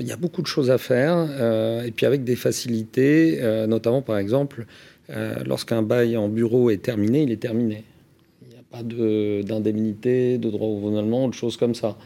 [0.00, 1.84] il y a beaucoup de choses à faire.
[1.84, 4.66] et puis avec des facilités, notamment par exemple
[5.10, 7.84] euh, lorsqu'un bail en bureau est terminé, il est terminé.
[8.42, 11.96] Il n'y a pas d'indemnité, de, droit au renouvellement, de choses comme ça.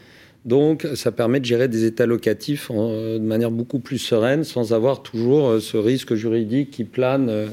[0.43, 4.73] Donc, ça permet de gérer des états locatifs en, de manière beaucoup plus sereine, sans
[4.73, 7.47] avoir toujours euh, ce risque juridique qui plane euh,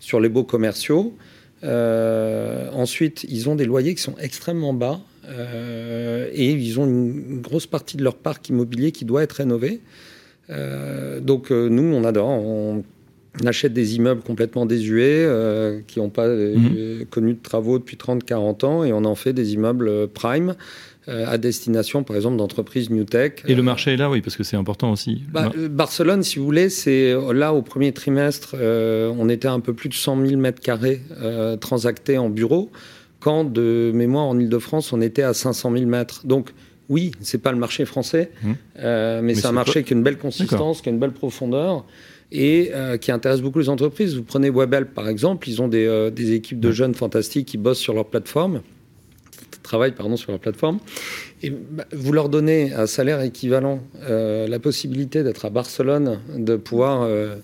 [0.00, 1.14] sur les baux commerciaux.
[1.64, 7.40] Euh, ensuite, ils ont des loyers qui sont extrêmement bas euh, et ils ont une,
[7.40, 9.80] grosse partie de leur parc immobilier qui doit être rénové.
[10.50, 12.82] Euh, donc, nous, on adore.
[13.40, 17.06] On achète des immeubles complètement désuets, euh, qui n'ont pas mmh.
[17.10, 20.54] connu de travaux depuis 30-40 ans, et on en fait des immeubles euh, prime
[21.08, 23.32] euh, à destination, par exemple, d'entreprises New Tech.
[23.48, 25.24] Et le marché est là, oui, parce que c'est important aussi.
[25.32, 25.50] Bah.
[25.68, 29.72] Barcelone, si vous voulez, c'est là au premier trimestre, euh, on était à un peu
[29.72, 32.70] plus de 100 000 mètres carrés euh, transactés en bureau,
[33.18, 36.24] quand de mémoire en Ile-de-France, on était à 500 000 mètres.
[36.24, 36.50] Donc
[36.88, 38.52] oui, c'est pas le marché français, mmh.
[38.76, 41.84] mais, mais c'est un marché qui a une belle consistance, qui a une belle profondeur
[42.32, 44.16] et euh, qui intéresse beaucoup les entreprises.
[44.16, 47.58] Vous prenez Webhelp par exemple, ils ont des, euh, des équipes de jeunes fantastiques qui
[47.58, 48.62] bossent sur leur plateforme,
[49.62, 50.78] travaillent pardon sur leur plateforme,
[51.42, 56.56] et bah, vous leur donnez un salaire équivalent, euh, la possibilité d'être à Barcelone, de
[56.56, 57.36] pouvoir euh,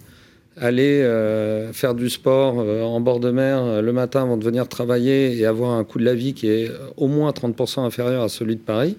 [0.57, 5.37] aller euh, faire du sport en bord de mer le matin avant de venir travailler
[5.37, 8.57] et avoir un coût de la vie qui est au moins 30% inférieur à celui
[8.57, 8.97] de Paris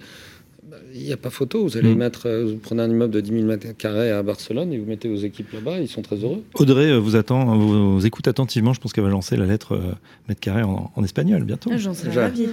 [0.99, 1.63] il n'y a pas photo.
[1.63, 1.97] Vous allez mm.
[1.97, 4.85] mettre, euh, vous prenez un immeuble de 10 000 mètres carrés à Barcelone et vous
[4.85, 6.43] mettez vos équipes là-bas, ils sont très heureux.
[6.55, 8.73] Audrey vous attend, vous, écoute attentivement.
[8.73, 9.93] Je pense qu'elle va lancer la lettre euh,
[10.27, 11.69] mètre carré en, espagnol bientôt.
[11.73, 12.47] Ah, j'en serais ravie.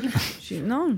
[0.67, 0.95] non,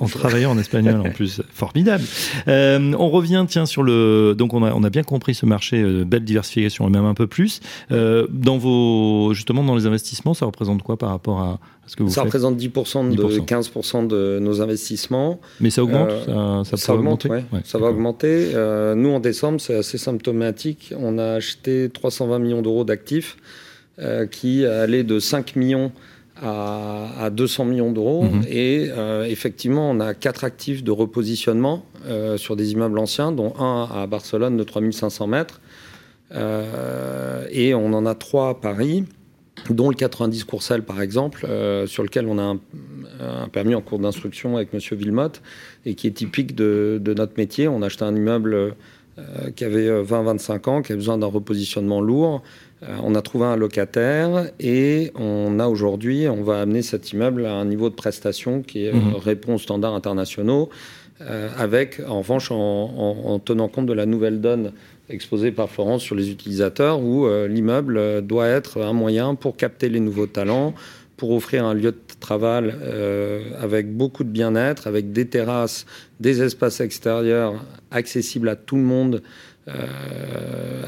[0.00, 2.04] en, travaillant en espagnol en plus, formidable.
[2.48, 4.34] Euh, on revient, tiens, sur le.
[4.36, 7.26] Donc on a, on a bien compris ce marché, belle diversification et même un peu
[7.26, 7.60] plus.
[7.90, 13.14] dans vos, justement, dans les investissements, ça représente quoi par rapport à ça représente 10%,
[13.14, 15.40] de 15% de nos investissements.
[15.60, 18.52] Mais ça augmente euh, Ça, ça, augmente, ouais, ça va augmenter.
[18.54, 20.94] Euh, nous, en décembre, c'est assez symptomatique.
[20.98, 23.36] On a acheté 320 millions d'euros d'actifs
[23.98, 25.92] euh, qui allaient de 5 millions
[26.42, 28.24] à, 200 millions d'euros.
[28.24, 28.42] Mhm.
[28.48, 28.90] Et
[29.28, 31.86] effectivement, on a quatre actifs de repositionnement
[32.36, 35.60] sur des immeubles anciens, dont un à Barcelone de 3500 mètres.
[36.32, 39.04] et on en a trois à Paris
[39.70, 42.58] dont le 90 Courcelles par exemple, euh, sur lequel on a un,
[43.52, 45.42] permis en cours d'instruction avec Monsieur Villemotte
[45.86, 47.68] et qui est typique de, notre métier.
[47.68, 48.74] On a acheté un immeuble euh,
[49.54, 52.42] qui avait 20-25 ans, qui avait besoin d'un repositionnement lourd.
[52.82, 57.46] Euh, on a trouvé un locataire et on a aujourd'hui, on va amener cet immeuble
[57.46, 59.14] à un niveau de prestation qui mmh.
[59.16, 60.68] répond aux standards internationaux,
[61.56, 64.72] avec en revanche en tenant compte de la nouvelle donne
[65.08, 69.56] exposé par Florence sur les utilisateurs, où euh, l'immeuble euh, doit être un moyen pour
[69.56, 70.74] capter les nouveaux talents,
[71.16, 75.86] pour offrir un lieu de travail euh, avec beaucoup de bien-être, avec des terrasses,
[76.20, 77.54] des espaces extérieurs
[77.90, 79.22] accessibles à tout le monde.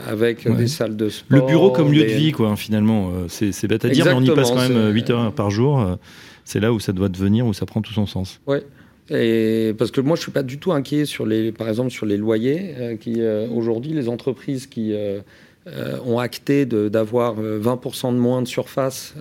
[0.07, 1.39] avec des salles de sport.
[1.39, 3.11] Le bureau comme lieu de vie, quoi, finalement.
[3.29, 5.99] c'est bête à dire, mais on y passe quand même 8 heures par jour.
[6.45, 8.39] c'est là où ça doit devenir, où ça prend tout son sens.
[8.47, 8.59] Oui,
[9.11, 12.07] et parce que moi, je suis pas du tout inquiet sur les, par exemple, sur
[12.07, 12.75] les loyers.
[12.79, 15.21] Euh, qui euh, aujourd'hui, les entreprises qui euh,
[16.05, 19.15] ont acté d'avoir 20% de moins de surface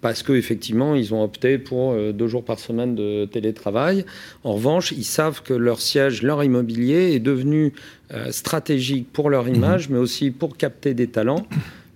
[0.00, 4.06] parce qu'effectivement, ils ont opté pour deux jours par semaine de télétravail.
[4.44, 7.74] En revanche, ils savent que leur siège, leur immobilier est devenu
[8.30, 11.46] stratégique pour leur image, mais aussi pour capter des talents.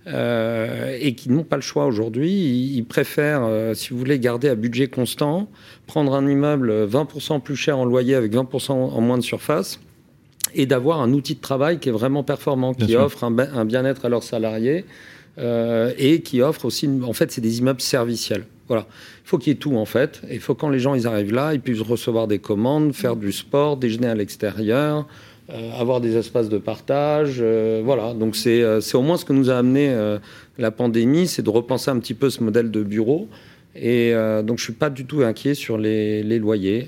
[0.05, 2.29] Euh, et qui n'ont pas le choix aujourd'hui.
[2.75, 5.47] Ils, préfèrent, euh, si vous voulez, garder à budget constant,
[5.87, 9.79] prendre un immeuble 20% plus cher en loyer avec 20% en moins de surface
[10.53, 14.09] et d'avoir un outil de travail qui est vraiment performant, qui offre un, bien-être à
[14.09, 14.83] leurs salariés
[15.37, 18.45] euh, et qui offre aussi, en fait, c'est des immeubles serviciels.
[18.67, 18.85] Voilà.
[19.25, 20.21] Il faut qu'il y ait tout, en fait.
[20.29, 23.31] Il faut quand les gens ils arrivent là, ils puissent recevoir des commandes, faire du
[23.31, 25.07] sport, déjeuner à l'extérieur,
[25.77, 27.37] avoir des espaces de partage.
[27.39, 29.93] Euh, voilà, donc euh, c'est au moins ce que nous a amené
[30.57, 33.27] la pandémie, c'est de repenser un petit peu ce modèle de bureau.
[33.75, 34.13] Et
[34.43, 36.87] donc je suis pas du tout inquiet sur les, les loyers.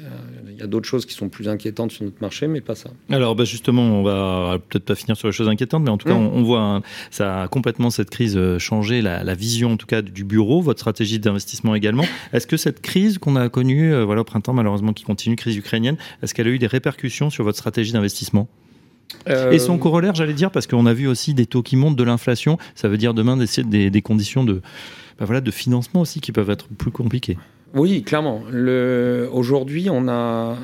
[0.55, 2.89] Il y a d'autres choses qui sont plus inquiétantes sur notre marché, mais pas ça.
[3.09, 6.07] Alors bah justement, on va peut-être pas finir sur les choses inquiétantes, mais en tout
[6.07, 6.31] cas, mmh.
[6.33, 10.23] on, voit ça a complètement cette crise changé la, la, vision en tout cas du
[10.23, 12.05] bureau, votre stratégie d'investissement également.
[12.33, 15.97] Est-ce que cette crise qu'on a connue, voilà au printemps malheureusement qui continue, crise ukrainienne,
[16.23, 18.47] est-ce qu'elle a eu des répercussions sur votre stratégie d'investissement?
[19.27, 21.95] Euh, Et son corollaire, j'allais dire, parce qu'on a vu aussi des taux qui montent,
[21.95, 24.61] de l'inflation, ça veut dire demain des, des conditions de,
[25.19, 27.37] bah voilà, de financement aussi qui peuvent être plus compliquées.
[27.75, 28.41] Oui, clairement.
[29.33, 30.57] Aujourd'hui, on a,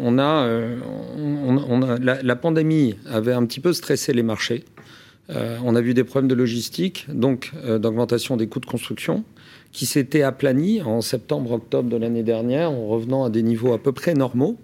[0.00, 0.78] euh,
[2.00, 4.64] la, pandémie avait un petit peu stressé les marchés.
[5.30, 9.22] Euh, on a vu des problèmes de logistique, donc d'augmentation des coûts de construction,
[9.70, 13.92] qui s'étaient aplanis en septembre-octobre de l'année dernière, en revenant à des niveaux à peu
[13.92, 14.56] près normaux.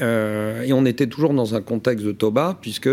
[0.00, 2.90] Euh, et on était toujours dans un contexte de taux bas, puisque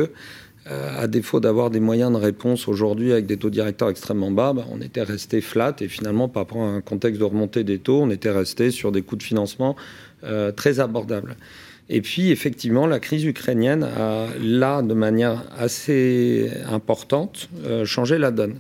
[0.70, 4.54] euh, à défaut d'avoir des moyens de réponse aujourd'hui avec des taux directeurs extrêmement bas,
[4.54, 7.80] bah, on était resté flat et finalement par rapport à un contexte de remontée des
[7.80, 9.76] taux, on était resté sur des coûts de financement
[10.24, 11.36] euh, très abordables.
[11.90, 17.48] Et puis effectivement, la crise ukrainienne a là, de manière assez importante,
[17.86, 18.56] changé la donne.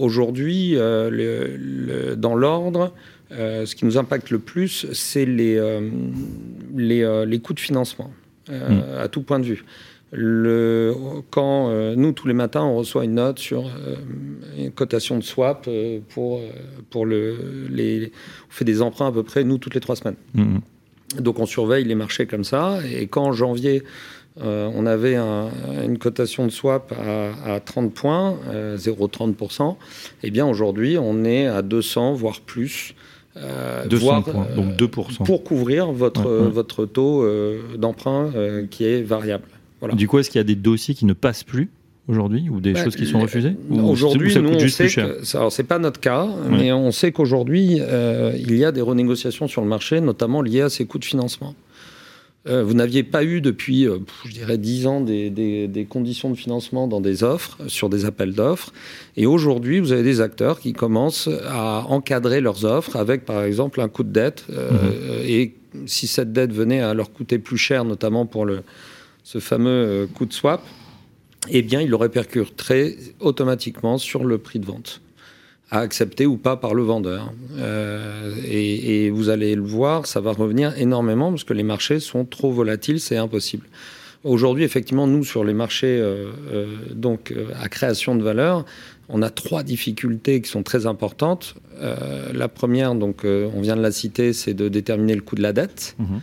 [0.00, 2.94] aujourd'hui, dans l'ordre,
[3.38, 5.80] euh, ce qui nous impacte le plus, c'est les, euh,
[6.78, 8.12] euh, les, coûts de financement,
[8.48, 8.80] hmm.
[8.98, 9.64] à tout point de vue.
[10.12, 10.94] Le,
[11.30, 13.64] quand nous, tous les matins, on reçoit une note sur
[14.58, 15.66] une cotation de swap
[16.10, 16.40] pour,
[16.90, 18.12] pour le, les.
[18.48, 20.16] On fait des emprunts à peu près, nous, toutes les trois semaines.
[20.34, 20.58] Hmm.
[21.18, 22.78] Donc on surveille les marchés comme ça.
[22.94, 23.84] Et quand en janvier,
[24.36, 28.36] on avait une cotation de swap à, à 30 points,
[28.76, 29.76] 0,30%,
[30.22, 32.94] eh bien aujourd'hui, on est à 200, voire plus.
[33.36, 35.24] Euh, donc 2%.
[35.24, 39.44] Pour couvrir votre, votre taux euh, d'emprunt euh, qui est variable.
[39.82, 39.94] Voilà.
[39.94, 41.68] Du coup, est-ce qu'il y a des dossiers qui ne passent plus
[42.08, 45.62] aujourd'hui ou des bah, choses qui sont refusées Aujourd'hui, nous, on sait que, alors c'est
[45.64, 47.80] pas notre cas, mais on sait qu'aujourd'hui,
[48.38, 51.54] il y a des renégociations sur le marché, notamment liées à ces coûts de financement.
[52.48, 56.34] Euh, vous n'aviez pas eu depuis, euh, je dirais, 10 ans des, des, conditions de
[56.34, 58.72] financement dans des offres, sur des appels d'offres.
[59.16, 63.80] Et aujourd'hui, vous avez des acteurs qui commencent à encadrer leurs offres avec, par exemple,
[63.80, 64.44] un coût de dette.
[64.50, 65.24] Euh, mhm.
[65.24, 65.54] Et
[65.86, 68.62] si cette dette venait à leur coûter plus cher, notamment pour le,
[69.24, 70.62] ce fameux coût de swap,
[71.48, 75.00] eh bien, ils le répercuteraient automatiquement sur le prix de vente
[75.72, 77.32] à accepter ou pas par le vendeur.
[77.56, 82.26] Euh, et, vous allez le voir, ça va revenir énormément parce que les marchés sont
[82.26, 83.66] trop volatiles, c'est impossible.
[84.22, 88.66] Aujourd'hui, effectivement, nous, sur les marchés euh, euh, donc à création de valeur,
[89.08, 91.54] on a trois difficultés qui sont très importantes.
[92.32, 95.52] la première, donc, on vient de la citer, c'est de déterminer le coût de la
[95.52, 95.96] dette.
[95.98, 96.18] Mmh.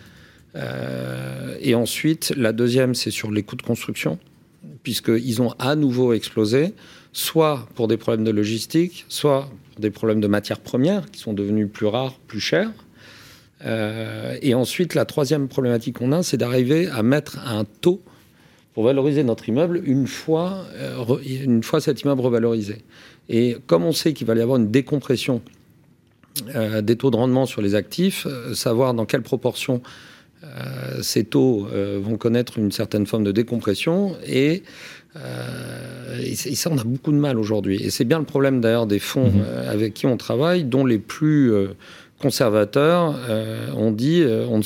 [0.56, 4.18] Et ensuite, la deuxième, c'est sur les coûts de construction,
[4.84, 6.74] puisqu'ils ont à nouveau explosé
[7.12, 11.34] soit pour des problèmes de logistique, soit pour des problèmes de matières premières qui sont
[11.34, 12.72] devenus plus rares, plus chers.
[13.66, 18.02] Euh, et ensuite, la troisième problématique qu'on a, c'est d'arriver à mettre un taux
[18.74, 22.78] pour valoriser notre immeuble une fois, euh, une fois cet immeuble revalorisé.
[23.28, 25.42] Et comme on sait qu'il va y avoir une décompression
[26.56, 29.82] euh, des taux de rendement sur les actifs, savoir dans quelle proportion
[31.02, 31.68] ces taux
[32.02, 34.64] vont connaître une certaine forme de décompression et
[35.16, 37.82] euh, et, ça, on a beaucoup de mal aujourd'hui.
[37.84, 39.42] Et c'est bien le problème d'ailleurs des fonds mhm.
[39.44, 41.70] euh, avec qui on travaille, dont les plus euh,
[42.20, 43.16] conservateurs
[43.78, 44.60] ont dit on,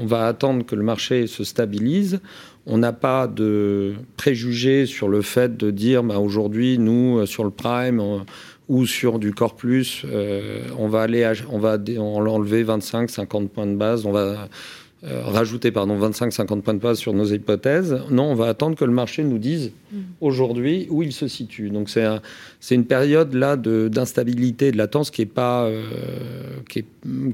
[0.00, 2.20] on va attendre que le marché se stabilise.
[2.64, 7.50] On n'a pas de préjugés sur le fait de dire bah, aujourd'hui, nous, sur le
[7.50, 8.02] prime,
[8.68, 10.06] ou sur du corps plus,
[10.78, 14.48] on va aller, on va enlever 25, 50 points de base, on va
[15.06, 18.00] euh, rajouter pardon 25-50 points de base sur nos hypothèses.
[18.10, 19.98] Non, on va attendre que le marché nous dise mm.
[20.20, 21.70] aujourd'hui où il se situe.
[21.70, 22.04] Donc c'est
[22.58, 25.84] c'est une période là d'instabilité, de, latence qui est pas euh,
[26.68, 26.86] qui, est,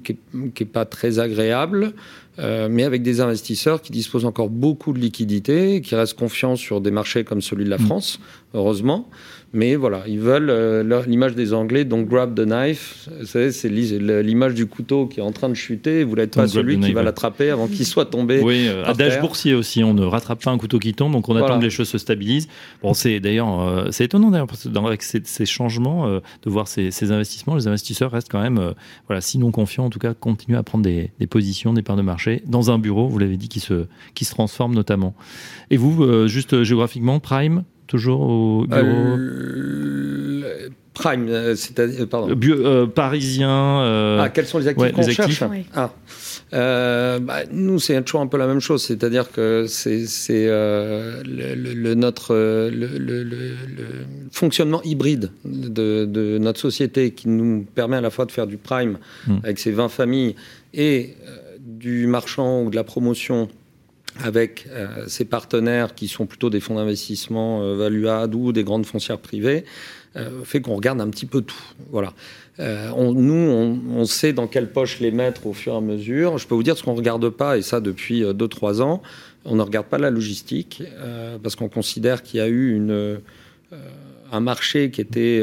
[0.02, 1.94] qui, est, pas très agréable.
[2.38, 6.80] Euh, mais avec des investisseurs qui disposent encore beaucoup de liquidités, qui restent confiants sur
[6.80, 7.86] des marchés comme celui de la mm.
[7.86, 8.20] France,
[8.54, 9.08] heureusement.
[9.54, 13.08] Mais voilà, ils veulent euh, l'image des Anglais, donc grab the knife.
[13.24, 16.04] C'est l'image du couteau qui est en train de chuter.
[16.04, 18.40] Vous n'êtes pas celui qui va l'attraper avant qu'il soit tombé.
[18.40, 19.84] Oui, euh, adage boursier aussi.
[19.84, 21.98] On ne rattrape pas un couteau qui tombe, donc on attend que les choses se
[21.98, 22.48] stabilisent.
[22.82, 24.48] Bon, c'est d'ailleurs, euh, c'est étonnant d'ailleurs
[24.86, 28.74] avec ces, ces changements de voir ces, ces, investissements, les investisseurs restent quand même,
[29.06, 32.02] voilà, sinon confiants, en tout cas, continuent à prendre des, des, positions, des parts de
[32.02, 33.08] marché dans un bureau.
[33.08, 35.14] Vous l'avez dit, qui se qui se transforme notamment.
[35.70, 42.28] Et vous, juste géographiquement, Prime, toujours au bureau euh, Prime, euh, c'est-à-dire, pardon.
[42.30, 44.18] Euh, parisien.
[44.20, 45.42] ah, quels sont les actifs qu'on cherche
[45.74, 45.90] ah.
[46.52, 50.06] bah, Nous, c'est toujours un peu la même chose, c'est-à-dire que c'est
[50.46, 53.56] le, notre le,
[54.30, 58.98] fonctionnement hybride de, notre société qui nous permet à la fois de faire du prime
[59.26, 59.36] hmm.
[59.44, 60.34] avec ses 20 familles
[60.74, 61.14] et
[61.64, 63.48] du marchand ou de la promotion
[64.20, 68.84] avec euh, ses partenaires qui sont plutôt des fonds d'investissement euh, valuables ou des grandes
[68.84, 69.64] foncières privées,
[70.16, 71.62] euh, fait qu'on regarde un petit peu tout.
[71.90, 72.12] Voilà.
[72.58, 76.36] On, nous, on, sait dans quelle poche les mettre au fur et à mesure.
[76.36, 79.02] Je peux vous dire ce qu'on ne regarde pas, et ça depuis 2-3 ans,
[79.46, 80.82] on ne regarde pas la logistique,
[81.42, 83.20] parce qu'on considère qu'il y a eu une,
[84.30, 85.42] un marché qui était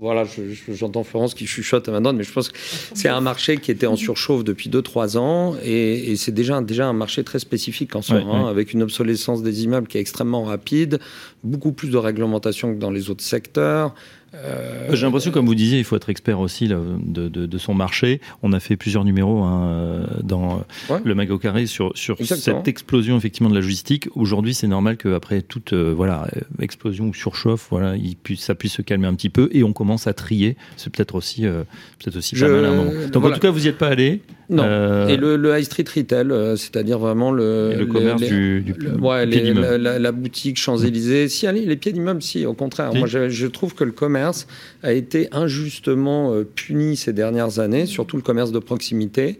[0.00, 0.24] voilà,
[0.68, 2.58] j'entends Florence qui chuchote maintenant, mais je pense que
[2.94, 6.92] c'est un marché qui était en surchauffe depuis 2-3 ans et, c'est déjà, déjà un
[6.92, 10.98] marché très spécifique en moment, avec une obsolescence des immeubles qui est extrêmement rapide,
[11.44, 13.94] beaucoup plus de réglementation que dans les autres secteurs.
[14.34, 18.20] Euh, J'ai l'impression, comme vous disiez, il faut être expert aussi de, son marché.
[18.42, 20.64] On a fait plusieurs numéros hein, euh, dans
[21.04, 24.08] le Mago Carré sur, sur cette explosion effectivement de la logistique.
[24.14, 26.26] Aujourd'hui, c'est normal qu'après toute euh, voilà
[26.60, 29.72] explosion ou surchauffe, voilà, il puisse, ça puisse se calmer un petit peu et on
[29.72, 30.56] commence à trier.
[30.76, 32.90] C'est peut-être aussi, peut-être aussi pas mal à un moment.
[33.12, 34.20] Donc en tout cas, vous n'y êtes pas allé.
[34.50, 35.08] Non.
[35.08, 40.58] Et le, high street retail, c'est-à-dire vraiment le, le commerce du, du, ouais, la, boutique
[40.58, 41.28] Champs Élysées.
[41.28, 42.44] Si allez, les pieds d'immeuble, si.
[42.46, 44.46] Au contraire, moi je, je trouve que le commerce
[44.82, 49.38] a été injustement euh, puni ces dernières années, surtout le commerce de proximité,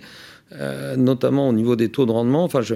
[0.52, 2.44] euh, notamment au niveau des taux de rendement.
[2.44, 2.74] Enfin, je,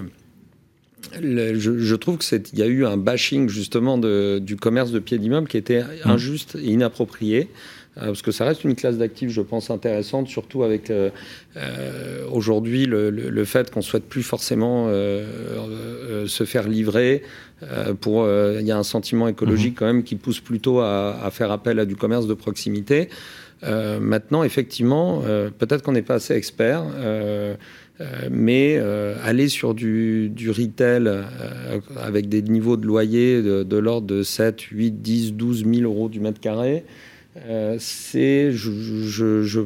[1.13, 5.57] je, trouve qu'il y a eu un bashing justement du commerce de pied d'immeuble qui
[5.57, 6.11] était mmh.
[6.11, 7.49] injuste et inapproprié.
[8.01, 11.11] Euh, parce que ça reste une classe d'actifs, je pense, intéressante, surtout avec euh,
[11.57, 17.23] euh, aujourd'hui le, fait qu'on souhaite plus forcément se faire livrer.
[18.01, 19.77] pour, il y a un sentiment écologique mmh.
[19.77, 23.09] quand même qui pousse plutôt à, faire appel à du commerce de proximité.
[23.63, 25.23] maintenant, effectivement,
[25.59, 26.85] peut-être qu'on n'est pas assez expert.
[28.31, 28.79] mais
[29.25, 31.11] aller sur du, retail
[31.97, 36.09] avec des niveaux de loyer de, de l'ordre de 7, 8, 10, 12 000 euros
[36.09, 36.85] du mètre carré,
[37.37, 39.61] euh, c'est je je, je,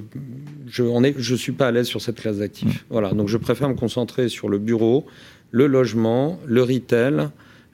[0.66, 2.83] je, on est, je suis pas à l'aise sur cette classe d'actifs.
[2.83, 2.87] Mmh.
[2.90, 5.07] Voilà, donc je préfère me concentrer sur le bureau,
[5.51, 7.29] le logement, le retail,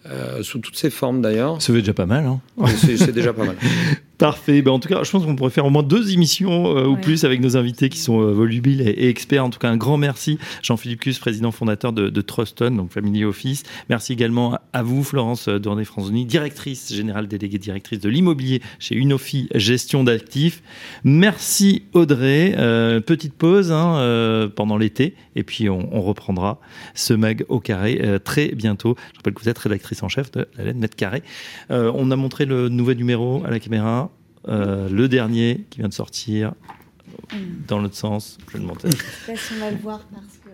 [0.07, 1.61] euh, sous toutes ses formes d'ailleurs.
[1.61, 2.27] Ça fait déjà pas mal.
[2.27, 2.41] Hein
[2.77, 3.57] c'est déjà pas mal.
[4.19, 4.63] Parfait.
[4.63, 6.97] Ben, en tout cas, je pense qu'on pourrait faire au moins deux émissions euh, ou
[6.97, 9.45] plus avec nos invités qui sont euh, volubiles et, experts.
[9.45, 13.25] En tout cas, un grand merci, Jean-Philippe Cus, président fondateur de, de, Truston, donc Family
[13.25, 13.63] Office.
[13.89, 19.49] Merci également à vous, Florence euh, Dorné-Franzoni, directrice générale déléguée directrice de l'immobilier chez Unofi
[19.55, 20.63] Gestion d'actifs.
[21.05, 22.57] Merci Audrey.
[22.59, 26.59] Euh, petite pause hein, euh, pendant l'été et puis on, on, reprendra
[26.95, 28.97] ce mag au carré très bientôt.
[29.13, 31.23] Je rappelle que vous êtes rédactrice en chef de la lettre Mètre Carré.
[31.71, 34.08] on a montré le nouvel numéro à la caméra.
[34.49, 36.53] Euh, le dernier qui vient de sortir
[37.67, 38.39] dans l'autre sens.
[38.53, 38.89] Je le monter.
[39.29, 40.51] on va le voir parce que.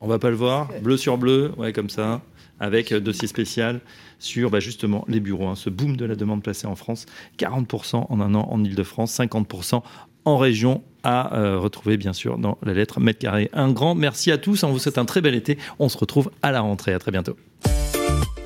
[0.00, 0.68] On va pas le voir.
[0.82, 2.22] Bleu sur bleu, ouais, comme ça,
[2.58, 3.80] avec dossier spécial
[4.18, 5.46] sur bah, justement les bureaux.
[5.46, 7.06] Hein, ce boom de la demande placée en France,
[7.38, 9.82] 40% en un an en Ile-de-France, 50%
[10.24, 13.50] en région à euh, retrouver bien sûr dans la lettre mètre carré.
[13.52, 15.58] Un grand merci à tous, on vous souhaite un très bel été.
[15.78, 16.92] On se retrouve à la rentrée.
[16.92, 17.36] À très bientôt.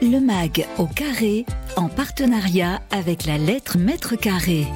[0.03, 4.67] Le MAG au carré, en partenariat avec la lettre mètre carré.